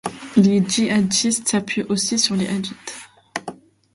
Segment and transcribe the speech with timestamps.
[0.35, 2.97] Les djihadistes s'appuient aussi sur les Hadiths.